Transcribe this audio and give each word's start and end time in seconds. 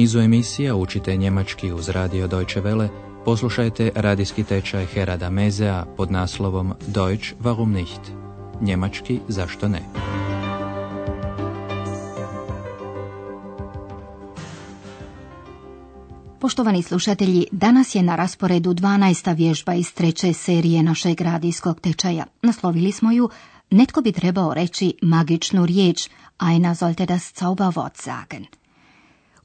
nizu 0.00 0.20
emisija 0.20 0.76
učite 0.76 1.16
njemački 1.16 1.72
uz 1.72 1.88
radio 1.88 2.26
Deutsche 2.26 2.60
Welle, 2.62 2.88
poslušajte 3.24 3.90
radijski 3.94 4.44
tečaj 4.44 4.86
Herada 4.86 5.30
Mezea 5.30 5.84
pod 5.96 6.10
naslovom 6.10 6.72
Deutsch 6.86 7.34
warum 7.40 7.72
nicht? 7.72 8.00
Njemački 8.60 9.20
zašto 9.28 9.68
ne? 9.68 9.80
Poštovani 16.40 16.82
slušatelji, 16.82 17.46
danas 17.52 17.94
je 17.94 18.02
na 18.02 18.16
rasporedu 18.16 18.74
12. 18.74 19.36
vježba 19.36 19.74
iz 19.74 19.94
treće 19.94 20.32
serije 20.32 20.82
našeg 20.82 21.20
radijskog 21.20 21.80
tečaja. 21.80 22.24
Naslovili 22.42 22.92
smo 22.92 23.12
ju 23.12 23.28
Netko 23.70 24.00
bi 24.00 24.12
trebao 24.12 24.54
reći 24.54 24.94
magičnu 25.02 25.66
riječ, 25.66 26.08
Einer 26.40 26.76
sollte 26.76 27.06
das 27.06 27.34
Zauberwort 27.34 27.96
sagen. 27.96 28.59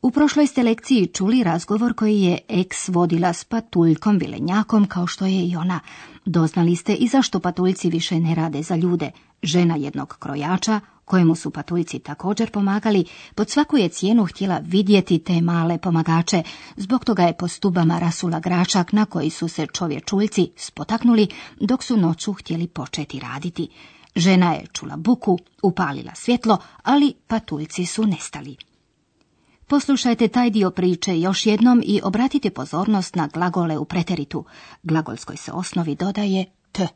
U 0.05 0.11
prošloj 0.11 0.47
ste 0.47 0.63
lekciji 0.63 1.07
čuli 1.07 1.43
razgovor 1.43 1.93
koji 1.93 2.21
je 2.21 2.39
ex 2.47 2.89
vodila 2.89 3.33
s 3.33 3.43
patuljkom 3.43 4.17
vilenjakom 4.17 4.85
kao 4.87 5.07
što 5.07 5.25
je 5.25 5.45
i 5.47 5.55
ona. 5.55 5.79
Doznali 6.25 6.75
ste 6.75 6.93
i 6.93 7.07
zašto 7.07 7.39
patuljci 7.39 7.89
više 7.89 8.19
ne 8.19 8.35
rade 8.35 8.61
za 8.61 8.75
ljude. 8.75 9.11
Žena 9.43 9.75
jednog 9.75 10.15
krojača, 10.19 10.79
kojemu 11.05 11.35
su 11.35 11.51
patuljci 11.51 11.99
također 11.99 12.51
pomagali, 12.51 13.05
pod 13.35 13.49
svaku 13.49 13.77
je 13.77 13.89
cijenu 13.89 14.25
htjela 14.25 14.61
vidjeti 14.63 15.19
te 15.19 15.41
male 15.41 15.77
pomagače. 15.77 16.43
Zbog 16.75 17.05
toga 17.05 17.23
je 17.23 17.37
po 17.37 17.47
stubama 17.47 17.99
rasula 17.99 18.39
gračak 18.39 18.91
na 18.91 19.05
koji 19.05 19.29
su 19.29 19.47
se 19.47 19.67
čovječuljci 19.73 20.51
spotaknuli 20.57 21.27
dok 21.59 21.83
su 21.83 21.97
noću 21.97 22.33
htjeli 22.33 22.67
početi 22.67 23.19
raditi. 23.19 23.67
Žena 24.15 24.53
je 24.53 24.65
čula 24.73 24.97
buku, 24.97 25.39
upalila 25.63 26.15
svjetlo, 26.15 26.57
ali 26.83 27.13
patuljci 27.27 27.85
su 27.85 28.05
nestali. 28.05 28.55
Poslušajte 29.67 30.27
taj 30.27 30.49
dio 30.49 30.71
priče 30.71 31.19
još 31.19 31.45
jednom 31.45 31.81
i 31.85 32.01
obratite 32.03 32.49
pozornost 32.49 33.15
na 33.15 33.27
glagole 33.27 33.77
u 33.77 33.85
preteritu. 33.85 34.45
Glagolskoj 34.83 35.37
se 35.37 35.51
osnovi 35.51 35.95
dodaje 35.95 36.45
t. 36.71 36.87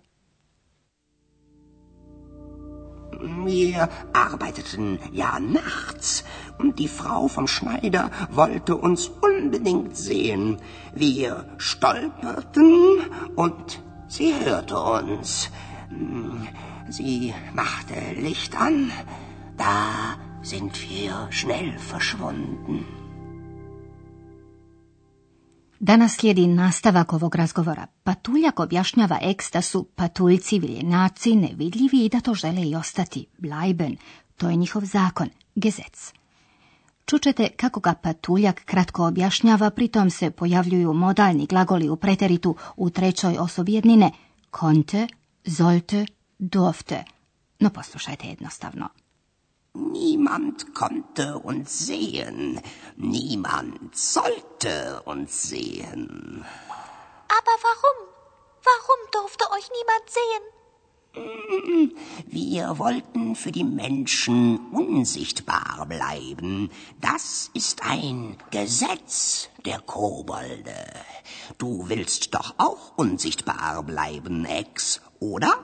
Wir 3.45 3.87
arbeiteten 4.13 4.97
ja 5.13 5.39
nachts 5.39 6.23
und 6.59 6.75
die 6.75 6.87
Frau 6.87 7.27
vom 7.27 7.47
Schneider 7.47 8.09
wollte 8.31 8.75
uns 8.75 9.09
unbedingt 9.21 9.95
sehen. 9.95 10.57
Wir 10.95 11.33
stolperten 11.57 12.71
und 13.35 13.79
sie 14.09 14.33
hörte 14.45 14.75
uns. 14.77 15.49
Sie 16.89 17.33
machte 17.53 17.95
Licht 18.15 18.55
an, 18.55 18.91
da 19.57 20.15
sind 20.43 20.73
wir 20.89 21.27
schnell 21.31 21.77
verschwunden. 21.91 22.85
Danas 25.79 26.15
slijedi 26.15 26.47
nastavak 26.47 27.13
ovog 27.13 27.35
razgovora. 27.35 27.87
Patuljak 28.03 28.59
objašnjava 28.59 29.19
eks 29.21 29.51
da 29.51 29.61
su 29.61 29.83
patuljci 29.95 30.59
viljenaci 30.59 31.35
nevidljivi 31.35 32.05
i 32.05 32.09
da 32.09 32.19
to 32.19 32.33
žele 32.33 32.61
i 32.61 32.75
ostati. 32.75 33.25
Bleiben, 33.37 33.97
to 34.37 34.49
je 34.49 34.55
njihov 34.55 34.85
zakon, 34.85 35.29
gezec. 35.55 36.13
Čučete 37.05 37.49
kako 37.57 37.79
ga 37.79 37.93
patuljak 37.93 38.65
kratko 38.65 39.07
objašnjava, 39.07 39.69
pritom 39.69 40.09
se 40.09 40.31
pojavljuju 40.31 40.93
modalni 40.93 41.45
glagoli 41.45 41.89
u 41.89 41.95
preteritu 41.95 42.55
u 42.77 42.89
trećoj 42.89 43.37
osobi 43.39 43.73
jednine. 43.73 44.11
Konnte, 44.51 45.07
sollte, 45.57 46.05
durfte. 46.39 47.03
No 47.59 47.69
poslušajte 47.69 48.27
jednostavno. 48.27 48.89
Niemand 49.73 50.73
konnte 50.73 51.39
uns 51.39 51.80
sehen, 51.85 52.59
niemand 52.95 53.95
sollte 53.95 55.02
uns 55.05 55.43
sehen. 55.43 56.45
Aber 57.27 57.52
warum? 57.61 58.08
Warum 58.63 59.11
durfte 59.11 59.45
euch 59.52 59.69
niemand 59.71 60.09
sehen? 60.09 60.43
Wir 62.27 62.77
wollten 62.77 63.35
für 63.35 63.52
die 63.52 63.63
Menschen 63.63 64.71
unsichtbar 64.71 65.85
bleiben. 65.87 66.71
Das 67.02 67.49
ist 67.53 67.83
ein 67.83 68.37
Gesetz 68.52 69.49
der 69.65 69.79
Kobolde. 69.81 70.85
Du 71.58 71.89
willst 71.89 72.35
doch 72.35 72.53
auch 72.58 72.97
unsichtbar 72.97 73.83
bleiben, 73.83 74.45
Ex, 74.45 75.02
oder? 75.19 75.63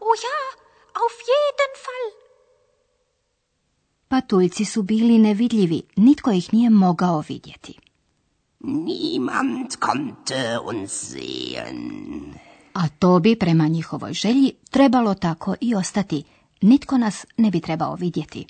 Oh 0.00 0.14
ja, 0.14 1.00
auf 1.00 1.18
jeden 1.20 1.74
Fall. 1.76 2.19
Patuljci 4.10 4.64
su 4.64 4.82
bili 4.82 5.18
nevidljivi, 5.18 5.82
nitko 5.96 6.30
ih 6.30 6.54
nije 6.54 6.70
mogao 6.70 7.24
vidjeti. 7.28 7.78
Niemand 8.60 9.76
konnte 9.80 10.58
uns 10.58 10.92
sehen. 10.92 12.34
A 12.74 12.88
to 12.88 13.18
bi 13.20 13.36
prema 13.36 13.68
njihovoj 13.68 14.12
želji 14.12 14.52
trebalo 14.70 15.14
tako 15.14 15.54
i 15.60 15.74
ostati. 15.74 16.22
Nitko 16.60 16.98
nas 16.98 17.26
ne 17.36 17.50
bi 17.50 17.60
trebao 17.60 17.94
vidjeti. 17.94 18.46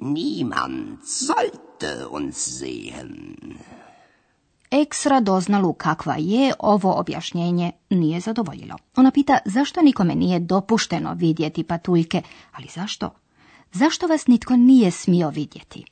Niemand 0.00 0.98
sollte 1.04 2.06
uns 2.10 2.36
sehen. 2.36 3.36
Eksra 4.70 5.20
doznalu 5.20 5.72
kakva 5.72 6.16
je, 6.18 6.52
ovo 6.58 7.00
objašnjenje 7.00 7.72
nije 7.90 8.20
zadovoljilo. 8.20 8.76
Ona 8.96 9.10
pita 9.10 9.38
zašto 9.44 9.82
nikome 9.82 10.14
nije 10.14 10.40
dopušteno 10.40 11.14
vidjeti 11.14 11.64
patuljke, 11.64 12.22
ali 12.52 12.68
zašto? 12.74 13.21
Zašto 13.72 14.06
vas 14.06 14.26
nitko 14.26 14.56
nije 14.56 14.90
smio 14.90 15.28
vidjeti? 15.30 15.84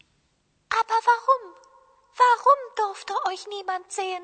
Aber 0.80 1.00
warum? 1.08 1.44
Warum 2.20 2.60
durfte 2.80 3.12
euch 3.30 3.44
niemand 3.54 3.84
sehen? 3.88 4.22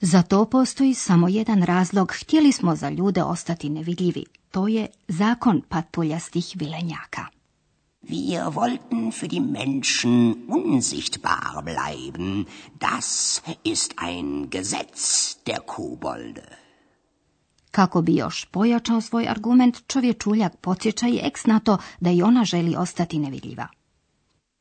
Za 0.00 0.22
to 0.22 0.44
postoji 0.44 0.94
samo 0.94 1.28
jedan 1.28 1.62
razlog. 1.62 2.12
Htjeli 2.20 2.52
smo 2.52 2.76
za 2.76 2.88
ljude 2.90 3.22
ostati 3.22 3.68
nevidljivi. 3.68 4.24
To 4.50 4.68
je 4.68 4.88
zakon 5.08 5.62
patuljastih 5.68 6.52
vilenjaka. 6.54 7.26
Wir 8.08 8.42
wollten 8.54 9.12
für 9.12 9.28
die 9.28 9.40
Menschen 9.40 10.34
unsichtbar 10.48 11.62
bleiben. 11.64 12.44
Das 12.80 13.40
ist 13.64 13.94
ein 13.96 14.50
Gesetz 14.50 15.36
der 15.46 15.60
Kobolde. 15.60 16.63
Kako 17.74 18.02
bi 18.02 18.14
još 18.14 18.44
pojačao 18.44 19.00
svoj 19.00 19.28
argument, 19.28 19.86
čovječuljak 19.86 20.56
podsjeća 20.56 21.06
i 21.08 21.20
eks 21.22 21.46
na 21.46 21.60
to 21.60 21.78
da 22.00 22.10
i 22.10 22.22
ona 22.22 22.44
želi 22.44 22.76
ostati 22.76 23.18
nevidljiva. 23.18 23.66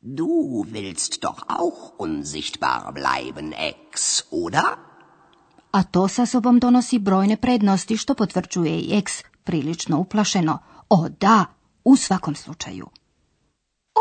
Du 0.01 0.28
willst 0.72 1.22
doch 1.22 1.41
auch 1.47 2.00
unsichtbar 2.00 2.94
bleiben, 2.94 3.53
Ex, 3.57 4.22
oder? 4.31 4.63
A 5.72 5.84
to 5.84 6.07
sa 6.07 6.25
sobom 6.25 6.59
donosi 6.59 7.00
brojne 7.00 7.38
prednosti 7.38 7.97
što 7.97 8.16
potvrđuje 8.16 8.79
i 8.79 8.97
eks 8.97 9.23
prilično 9.44 10.00
uplašeno. 10.00 10.59
O 10.90 11.09
da, 11.09 11.46
u 11.84 11.96
svakom 11.96 12.35
slučaju. 12.35 12.85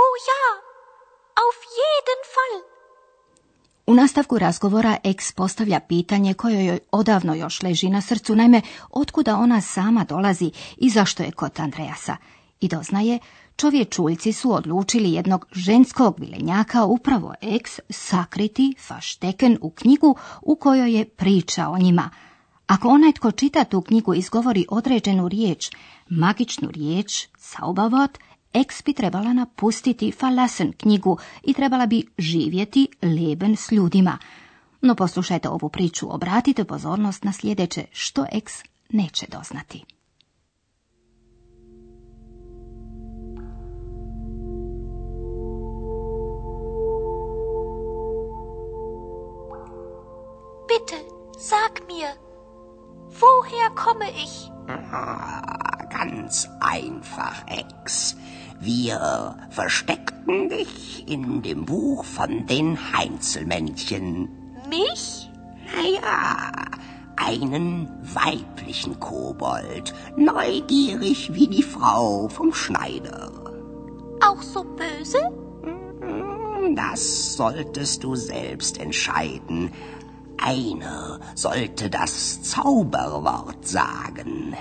Oh 0.02 0.14
ja, 0.30 0.44
auf 1.44 1.58
jeden 1.82 2.20
Fall. 2.34 2.71
U 3.86 3.94
nastavku 3.94 4.38
razgovora 4.38 4.96
eks 5.04 5.32
postavlja 5.32 5.80
pitanje 5.80 6.34
koje 6.34 6.66
joj 6.66 6.78
odavno 6.90 7.34
još 7.34 7.62
leži 7.62 7.88
na 7.88 8.00
srcu, 8.00 8.36
naime, 8.36 8.60
otkuda 8.90 9.36
ona 9.36 9.60
sama 9.60 10.04
dolazi 10.04 10.50
i 10.76 10.90
zašto 10.90 11.22
je 11.22 11.30
kod 11.30 11.60
Andreasa. 11.60 12.16
I 12.60 12.68
doznaje, 12.68 13.18
čovječuljci 13.56 14.32
su 14.32 14.54
odlučili 14.54 15.12
jednog 15.12 15.46
ženskog 15.52 16.14
vilenjaka 16.18 16.84
upravo 16.84 17.34
eks 17.40 17.80
sakriti 17.90 18.74
fašteken 18.86 19.58
u 19.60 19.70
knjigu 19.70 20.16
u 20.42 20.56
kojoj 20.56 20.98
je 20.98 21.04
priča 21.04 21.68
o 21.68 21.78
njima. 21.78 22.10
Ako 22.66 22.88
onaj 22.88 23.12
tko 23.12 23.30
čita 23.30 23.64
tu 23.64 23.80
knjigu 23.80 24.14
izgovori 24.14 24.66
određenu 24.68 25.28
riječ, 25.28 25.70
magičnu 26.08 26.70
riječ, 26.70 27.26
saubavot, 27.38 28.18
Eks 28.52 28.84
bi 28.84 28.92
trebala 28.92 29.32
napustiti 29.32 30.12
Falasen 30.12 30.72
knjigu 30.72 31.18
i 31.42 31.54
trebala 31.54 31.86
bi 31.86 32.04
živjeti 32.18 32.88
leben 33.02 33.56
s 33.56 33.72
ljudima. 33.72 34.18
No 34.80 34.94
poslušajte 34.94 35.48
ovu 35.48 35.68
priču, 35.68 36.14
obratite 36.14 36.64
pozornost 36.64 37.24
na 37.24 37.32
sljedeće, 37.32 37.84
što 37.92 38.26
Eks 38.32 38.52
neće 38.88 39.26
doznati. 39.30 39.84
Bitte, 50.68 50.96
sag 51.38 51.86
mir, 51.86 52.08
woher 53.20 53.74
komme 53.84 54.08
ich? 54.10 54.52
Ah, 54.68 55.42
ganz 55.90 56.48
einfach, 56.60 57.44
Ex. 57.46 58.14
Wir 58.64 59.34
versteckten 59.50 60.48
dich 60.48 61.04
in 61.08 61.42
dem 61.42 61.64
Buch 61.64 62.04
von 62.04 62.46
den 62.46 62.78
Heinzelmännchen. 62.96 64.28
Mich? 64.70 65.28
Naja, 65.74 66.52
einen 67.16 67.88
weiblichen 68.02 69.00
Kobold, 69.00 69.92
neugierig 70.16 71.34
wie 71.34 71.48
die 71.48 71.64
Frau 71.64 72.28
vom 72.28 72.54
Schneider. 72.54 73.32
Auch 74.24 74.40
so 74.40 74.62
böse? 74.62 75.18
Das 76.76 77.34
solltest 77.34 78.04
du 78.04 78.14
selbst 78.14 78.78
entscheiden. 78.78 79.72
Einer 80.40 81.18
sollte 81.34 81.90
das 81.90 82.42
Zauberwort 82.42 83.66
sagen. 83.66 84.54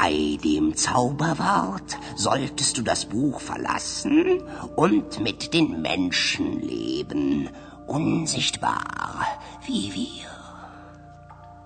Bei 0.00 0.38
dem 0.44 0.76
Zauberwort 0.76 1.98
solltest 2.14 2.78
du 2.78 2.82
das 2.82 3.06
Buch 3.06 3.40
verlassen 3.40 4.44
und 4.76 5.18
mit 5.18 5.52
den 5.52 5.82
Menschen 5.82 6.60
leben, 6.60 7.50
unsichtbar 7.88 9.26
wie 9.66 9.92
wir. 9.92 10.30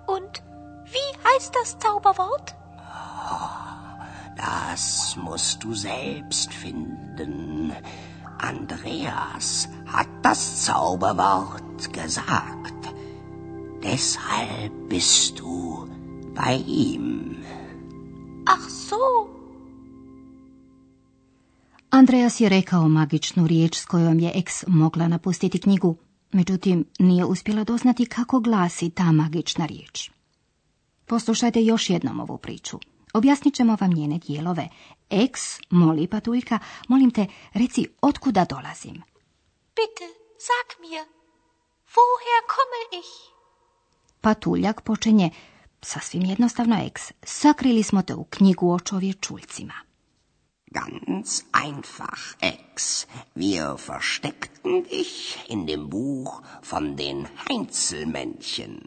Und 0.06 0.42
wie 0.86 1.28
heißt 1.28 1.54
das 1.54 1.78
Zauberwort? 1.78 2.54
Das 4.34 5.14
musst 5.16 5.62
du 5.62 5.74
selbst 5.74 6.54
finden. 6.54 7.72
Andreas 8.38 9.68
hat 9.86 10.08
das 10.22 10.64
Zauberwort 10.64 11.92
gesagt. 11.92 12.94
Deshalb 13.82 14.88
bist 14.88 15.38
du 15.38 15.86
bei 16.34 16.54
ihm. 16.54 17.21
Ach 18.46 18.70
so. 18.70 18.96
Andreas 21.90 22.40
je 22.40 22.48
rekao 22.48 22.88
magičnu 22.88 23.46
riječ 23.46 23.76
s 23.76 23.86
kojom 23.86 24.18
je 24.18 24.32
ex 24.34 24.64
mogla 24.66 25.08
napustiti 25.08 25.60
knjigu, 25.60 25.96
međutim 26.32 26.84
nije 26.98 27.24
uspjela 27.24 27.64
doznati 27.64 28.06
kako 28.06 28.40
glasi 28.40 28.90
ta 28.90 29.12
magična 29.12 29.66
riječ. 29.66 30.10
Poslušajte 31.06 31.62
još 31.62 31.90
jednom 31.90 32.20
ovu 32.20 32.38
priču. 32.38 32.78
Objasnit 33.14 33.54
ćemo 33.54 33.76
vam 33.80 33.90
njene 33.90 34.18
dijelove. 34.18 34.68
Ex, 35.10 35.40
moli 35.70 36.06
patuljka, 36.06 36.58
molim 36.88 37.10
te, 37.10 37.26
reci 37.52 37.86
otkuda 38.00 38.44
dolazim. 38.44 39.02
Bitte, 39.76 40.06
sag 40.38 40.80
mir, 40.80 41.04
woher 41.94 42.42
komme 42.54 43.00
ich? 43.00 43.32
Patuljak 44.20 44.80
počinje, 44.80 45.30
sasvim 45.82 46.22
jednostavno 46.22 46.76
ex, 46.86 47.12
sakrili 47.22 47.82
smo 47.82 48.02
te 48.02 48.14
u 48.14 48.24
knjigu 48.24 48.72
o 48.72 48.80
čovječuljcima. 48.80 49.74
Ganz 50.74 51.42
einfach, 51.52 52.34
Ex. 52.40 53.06
Wir 53.34 53.76
versteckten 53.88 54.82
dich 54.82 55.38
in 55.48 55.66
dem 55.66 55.90
Buch 55.90 56.42
von 56.70 56.96
den 56.96 57.26
Heinzelmännchen. 57.46 58.80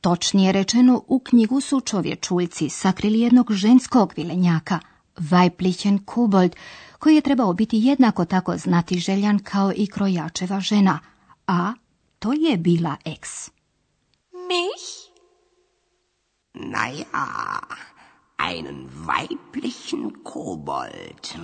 Točnije 0.00 0.52
rečeno, 0.52 1.02
u 1.06 1.18
knjigu 1.18 1.60
su 1.60 1.80
čovječuljci 1.80 2.68
sakrili 2.68 3.20
jednog 3.20 3.52
ženskog 3.52 4.12
vilenjaka, 4.16 4.80
Weiblichen 5.16 6.04
Kobold, 6.04 6.56
koji 6.98 7.14
je 7.14 7.20
trebao 7.20 7.52
biti 7.52 7.78
jednako 7.78 8.24
tako 8.24 8.56
znati 8.56 8.98
željan 8.98 9.38
kao 9.38 9.72
i 9.76 9.86
krojačeva 9.86 10.60
žena, 10.60 11.00
a 11.46 11.72
to 12.18 12.32
je 12.32 12.56
bila 12.56 12.96
ex. 13.04 13.50
Mich? 14.32 15.15
Naja, 16.56 17.60
einen 18.38 18.88
weiblichen 19.06 20.24
Kobold. 20.24 21.38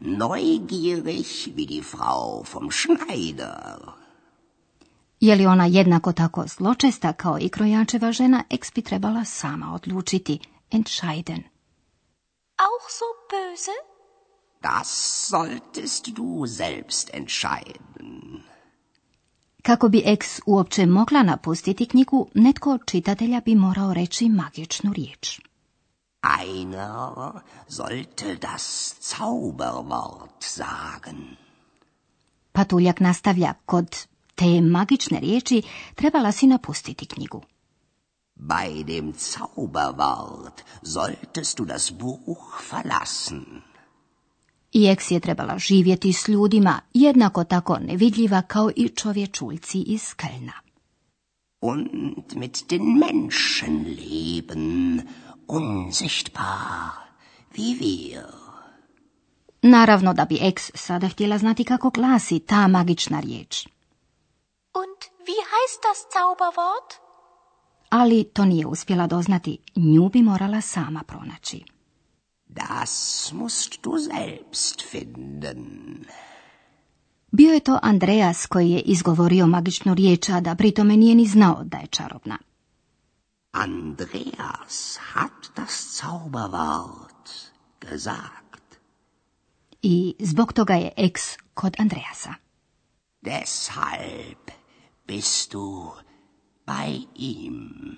Neugierig 0.00 1.56
wie 1.56 1.66
die 1.66 1.82
Frau 1.82 2.42
vom 2.44 2.70
Schneider. 2.70 3.78
Je 5.20 5.34
li 5.34 5.46
ona 5.46 5.66
jednako 5.66 6.12
tako 6.12 6.44
zločesta 6.46 7.12
kao 7.12 7.38
i 7.40 7.48
krojačeva 7.48 8.12
žena, 8.12 8.44
ex 8.50 8.72
bi 8.74 8.82
trebala 8.82 9.24
sama 9.24 9.74
odlučiti, 9.74 10.38
entscheiden. 10.70 11.42
Auch 12.56 12.86
so 12.90 13.08
böse? 13.30 13.76
Das 14.62 14.88
solltest 15.30 16.06
du 16.16 16.46
selbst 16.46 17.10
entscheiden. 17.14 18.42
Kako 19.64 19.88
bi 19.88 20.02
ex 20.06 20.40
uopće 20.46 20.86
mogla 20.86 21.22
napustiti 21.22 21.86
knjigu, 21.86 22.28
netko 22.34 22.70
od 22.72 22.80
čitatelja 22.86 23.40
bi 23.40 23.54
morao 23.54 23.94
reći 23.94 24.28
magičnu 24.28 24.92
riječ. 24.92 25.40
Einer 26.40 27.40
sollte 27.68 28.36
das 28.40 28.94
Zauberwort 29.00 30.40
sagen. 30.40 31.36
Patuljak 32.52 33.00
nastavlja, 33.00 33.54
kod 33.66 34.06
te 34.34 34.60
magične 34.60 35.20
riječi 35.20 35.62
trebala 35.94 36.32
si 36.32 36.46
napustiti 36.46 37.06
knjigu. 37.06 37.42
Bei 38.34 38.84
dem 38.84 39.12
Zauberwort 39.12 40.62
solltest 40.82 41.58
du 41.58 41.64
das 41.64 41.92
Buch 41.92 42.62
verlassen. 42.72 43.73
I 44.74 44.86
eks 44.86 45.10
je 45.10 45.20
trebala 45.20 45.58
živjeti 45.58 46.12
s 46.12 46.28
ljudima, 46.28 46.80
jednako 46.94 47.44
tako 47.44 47.78
nevidljiva 47.78 48.42
kao 48.42 48.70
i 48.76 48.88
čovječuljci 48.88 49.78
iz 49.78 50.02
Kölna. 50.02 50.52
Und 51.60 52.36
mit 52.36 52.64
den 52.68 52.82
Menschen 52.82 53.84
leben, 53.84 55.00
unsichtbar 55.48 57.04
wie 57.56 57.78
wir. 57.80 58.24
Naravno 59.62 60.14
da 60.14 60.24
bi 60.24 60.38
eks 60.40 60.70
sada 60.74 61.08
htjela 61.08 61.38
znati 61.38 61.64
kako 61.64 61.90
glasi 61.90 62.40
ta 62.40 62.68
magična 62.68 63.20
riječ. 63.20 63.66
Und 64.74 65.00
wie 65.26 65.42
heißt 65.52 65.80
das 65.82 65.98
Zauberwort? 66.14 66.90
Ali 67.88 68.24
to 68.24 68.44
nije 68.44 68.66
uspjela 68.66 69.06
doznati, 69.06 69.58
nju 69.76 70.08
bi 70.08 70.22
morala 70.22 70.60
sama 70.60 71.02
pronaći. 71.06 71.73
Das 72.54 73.32
musst 73.32 73.82
du 73.82 73.98
selbst 73.98 74.82
finden. 74.90 76.04
Bio 77.30 77.52
je 77.52 77.60
to 77.60 77.78
Andreas 77.82 78.46
koji 78.46 78.70
je 78.70 78.80
izgovorio 78.80 79.46
magičnu 79.46 79.94
riječ, 79.94 80.28
a 80.28 80.40
da 80.40 80.54
pritome 80.54 80.96
nije 80.96 81.14
ni 81.14 81.26
znao 81.26 81.64
da 81.64 81.78
je 81.78 81.86
čarobna. 81.86 82.38
Andreas 83.52 84.98
hat 85.12 85.50
das 85.56 86.00
Zauberwort 86.02 87.50
gesagt. 87.80 88.78
I 89.82 90.14
zbog 90.20 90.52
toga 90.52 90.74
je 90.74 90.92
eks 90.96 91.22
kod 91.54 91.76
Andreasa. 91.78 92.34
Deshalb 93.22 94.50
bist 95.06 95.52
du 95.52 95.92
bei 96.66 97.06
ihm. 97.14 97.96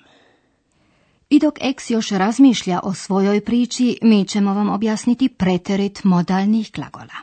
I 1.30 1.38
dok 1.38 1.54
eks 1.60 1.90
još 1.90 2.10
razmišlja 2.10 2.80
o 2.82 2.94
svojoj 2.94 3.40
priči, 3.40 3.98
mi 4.02 4.24
ćemo 4.24 4.54
vam 4.54 4.68
objasniti 4.68 5.28
preterit 5.28 6.04
modalnih 6.04 6.70
glagola. 6.74 7.14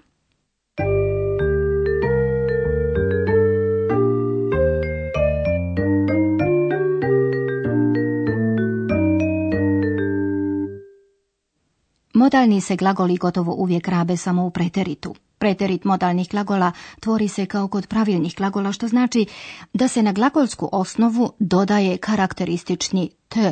Modalni 12.13 12.62
se 12.62 12.75
glagoli 12.75 13.17
gotovo 13.17 13.55
uvijek 13.57 13.88
rabe 13.88 14.17
samo 14.17 14.45
u 14.45 14.50
preteritu. 14.50 15.15
Preterit 15.38 15.83
modalnih 15.83 16.29
glagola 16.29 16.72
tvori 17.00 17.27
se 17.27 17.45
kao 17.45 17.67
kod 17.67 17.88
pravilnih 17.88 18.36
glagola, 18.38 18.72
što 18.72 18.88
znači 18.88 19.25
da 19.74 19.88
se 19.88 20.03
na 20.03 20.12
glagolsku 20.12 20.69
osnovu 20.72 21.33
dodaje 21.39 21.98
karakteristični 21.98 23.10
t, 23.27 23.51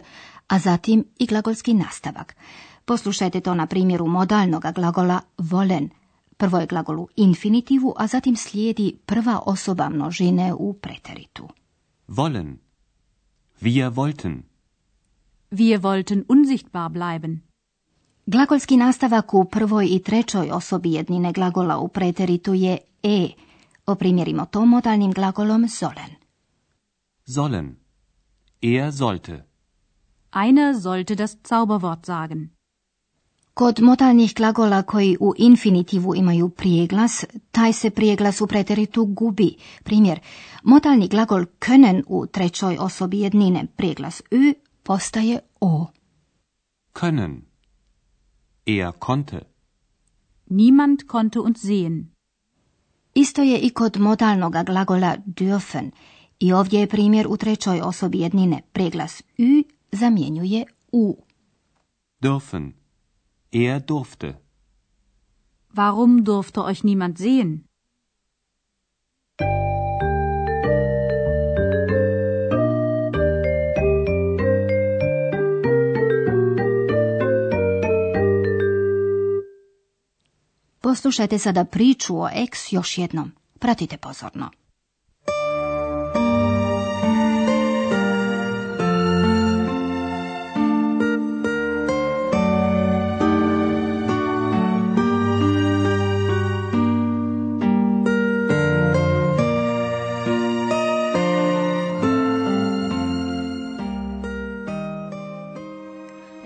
a 0.52 0.60
zatim 0.60 1.06
i 1.20 1.26
glagolski 1.26 1.74
nastavak. 1.74 2.36
Poslušajte 2.86 3.42
to 3.42 3.54
na 3.56 3.66
primjeru 3.66 4.08
modalnog 4.08 4.64
glagola 4.76 5.22
volen. 5.38 5.90
Prvo 6.38 6.60
je 6.60 6.68
glagol 6.68 7.00
u 7.00 7.08
infinitivu, 7.16 7.94
a 7.98 8.08
zatim 8.08 8.36
slijedi 8.36 8.98
prva 9.06 9.40
osoba 9.46 9.90
množine 9.90 10.54
u 10.54 10.74
preteritu. 10.74 11.50
Wollen. 12.08 12.56
Wir 13.62 13.92
wollten. 13.92 14.42
Wir 15.52 15.80
wollten 15.80 16.24
unsichtbar 16.30 16.92
bleiben. 16.92 17.40
Glagolski 18.26 18.78
nastavak 18.78 19.34
u 19.34 19.46
prvoj 19.46 19.88
i 19.92 20.00
trećoj 20.00 20.52
osobi 20.52 20.92
jednine 20.92 21.34
glagola 21.34 21.78
u 21.78 21.88
preteritu 21.88 22.54
je 22.54 22.78
e. 23.04 23.30
Oprimjerimo 23.86 24.46
to 24.46 24.66
modalnim 24.66 25.12
glagolom 25.12 25.70
sollen. 25.70 26.16
Sollen. 27.26 27.76
Er 28.62 28.94
sollte. 28.94 29.51
Einer 30.34 30.82
sollte 30.82 31.16
das 31.16 31.38
Zauberwort 31.44 32.06
sagen. 32.06 32.50
Kod 33.54 33.82
modalnih 33.82 34.36
glagola 34.36 34.82
koji 34.82 35.18
u 35.20 35.34
infinitivu 35.38 36.16
imaju 36.16 36.50
prijeglas, 36.50 37.26
taj 37.52 37.74
se 37.74 37.90
prijeglas 37.90 38.42
u 38.42 38.48
preteritu 38.48 39.06
gubi. 39.06 39.56
Primjer, 39.84 40.20
modalni 40.64 41.08
glagol 41.08 41.46
können 41.60 42.04
u 42.08 42.26
trećoj 42.28 42.78
osobi 42.80 43.20
jednine, 43.20 43.68
prijeglas 43.76 44.22
ü 44.32 44.54
postaje 44.84 45.40
o. 45.62 45.88
Können. 46.94 47.42
Er 48.66 48.92
konnte. 49.00 49.42
Niemand 50.50 51.00
konnte 51.08 51.40
uns 51.40 51.62
sehen. 51.62 52.12
Isto 53.14 53.42
je 53.42 53.60
i 53.60 53.70
kod 53.70 53.98
modalnog 54.00 54.54
glagola 54.66 55.18
dürfen. 55.26 55.92
I 56.40 56.54
ovdje 56.54 56.80
je 56.80 56.88
primjer 56.88 57.28
u 57.28 57.38
trećoj 57.38 57.82
osobi 57.82 58.20
jednine, 58.20 58.62
prijeglas 58.74 59.24
ü 59.38 59.64
zamjenjuje 59.92 60.66
u. 60.92 61.24
Dürfen. 62.22 62.72
Er 63.52 63.82
durfte. 63.88 64.42
Warum 65.74 66.24
durfte 66.24 66.60
euch 66.62 66.84
niemand 66.84 67.18
sehen? 67.18 67.64
Poslušajte 80.82 81.40
sada 81.40 81.66
priču 81.66 82.18
o 82.18 82.30
ex 82.34 82.72
još 82.72 82.98
jednom. 82.98 83.32
Pratite 83.60 83.98
pozorno. 83.98 84.52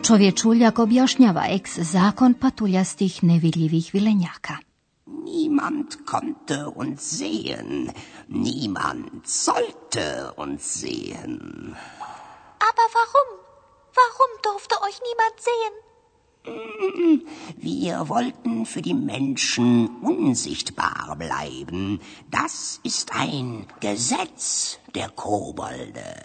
Čovječuljak 0.07 0.79
objašnjava 0.79 1.43
ex 1.49 1.79
zakon 1.79 2.33
patuljastih 2.33 3.23
nevidljivih 3.23 3.89
vilenjaka. 3.93 4.57
Niemand 5.05 5.95
konnte 6.11 6.65
uns 6.75 7.01
sehen, 7.01 7.89
niemand 8.27 9.25
sollte 9.25 10.05
uns 10.37 10.61
sehen. 10.61 11.39
Aber 12.69 12.87
warum? 12.97 13.29
Warum 13.97 14.31
durfte 14.43 14.75
euch 14.87 14.99
niemand 15.07 15.37
sehen? 15.47 15.84
Wir 17.57 18.09
wollten 18.09 18.65
für 18.65 18.81
die 18.81 18.93
Menschen 18.93 19.89
unsichtbar 20.01 21.15
bleiben. 21.17 21.99
Das 22.31 22.79
ist 22.83 23.15
ein 23.15 23.67
Gesetz 23.79 24.79
der 24.93 25.09
Kobolde. 25.09 26.21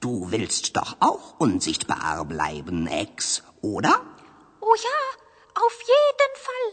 Du 0.00 0.30
willst 0.30 0.76
doch 0.76 0.96
auch 1.00 1.38
unsichtbar 1.38 2.24
bleiben, 2.24 2.86
Ex, 2.86 3.42
oder? 3.62 4.00
Oh 4.60 4.74
ja, 4.74 5.00
auf 5.64 5.76
jeden 5.94 6.34
Fall. 6.46 6.68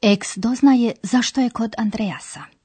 Ex 0.00 0.34
doznaje 0.36 0.94
zašto 1.02 1.40
je 1.40 1.50
kod 1.50 1.74
Andreasa. 1.76 2.59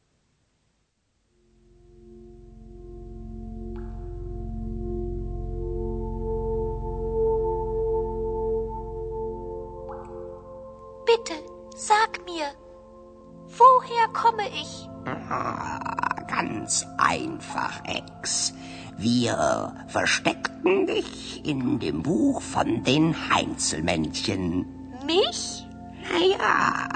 Bitte, 11.16 11.40
sag 11.78 12.26
mir, 12.26 12.46
woher 13.48 14.08
komme 14.12 14.48
ich? 14.50 14.90
Ganz 16.28 16.86
einfach, 16.98 17.82
Ex. 17.86 18.54
Wir 18.98 19.74
versteckten 19.88 20.88
dich 20.88 21.46
in 21.46 21.80
dem 21.80 22.04
Buch 22.04 22.42
von 22.42 22.84
den 22.84 23.16
Heinzelmännchen. 23.30 24.66
Mich? 25.06 25.66
Naja, 26.12 26.88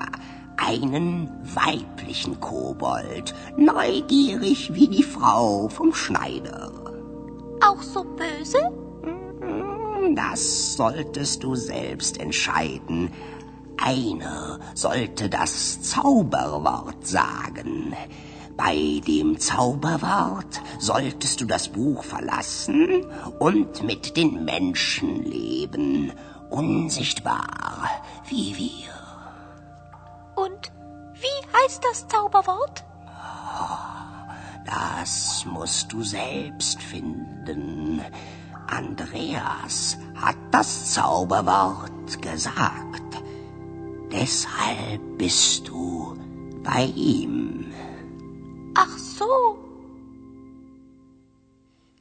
einen 0.58 1.30
weiblichen 1.56 2.42
Kobold, 2.42 3.34
neugierig 3.56 4.74
wie 4.74 4.90
die 4.90 5.04
Frau 5.04 5.70
vom 5.70 5.94
Schneider. 5.94 6.72
Auch 7.66 7.82
so 7.82 8.04
böse? 8.04 8.60
Das 10.16 10.76
solltest 10.76 11.44
du 11.44 11.56
selbst 11.56 12.20
entscheiden. 12.20 13.12
Einer 13.82 14.60
sollte 14.76 15.30
das 15.30 15.82
Zauberwort 15.82 17.08
sagen. 17.08 17.96
Bei 18.58 19.02
dem 19.08 19.40
Zauberwort 19.40 20.62
solltest 20.80 21.40
du 21.40 21.46
das 21.46 21.70
Buch 21.70 22.04
verlassen 22.04 23.06
und 23.40 23.84
mit 23.84 24.18
den 24.18 24.44
Menschen 24.44 25.24
leben, 25.24 26.12
unsichtbar 26.50 27.90
wie 28.28 28.58
wir. 28.58 28.94
Und 30.36 30.72
wie 31.14 31.58
heißt 31.58 31.82
das 31.90 32.06
Zauberwort? 32.10 32.84
Das 34.66 35.46
musst 35.46 35.94
du 35.94 36.04
selbst 36.04 36.82
finden. 36.82 38.02
Andreas 38.68 39.98
hat 40.16 40.38
das 40.52 40.94
Zauberwort 40.94 42.22
gesagt. 42.22 43.09
Deshalb 44.12 45.18
bist 45.18 45.68
du 45.68 46.18
bei 46.64 46.86
ihm. 46.96 47.66
Ach 48.76 48.98
so. 48.98 49.26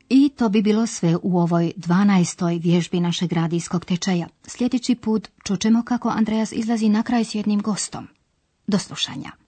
I 0.09 0.29
to 0.29 0.49
bi 0.49 0.63
bilo 0.63 0.87
sve 0.87 1.17
u 1.23 1.39
ovoj 1.39 1.73
12. 1.77 2.63
vježbi 2.63 3.01
našeg 3.01 3.33
radijskog 3.33 3.85
tečaja. 3.85 4.29
Sljedeći 4.47 4.95
put 4.95 5.29
čućemo 5.45 5.83
kako 5.83 6.09
Andreas 6.09 6.53
izlazi 6.53 6.89
na 6.89 7.03
kraj 7.03 7.25
s 7.25 7.35
jednim 7.35 7.63
gostom. 7.63 8.09
Do 8.67 8.79
slušanja. 8.79 9.48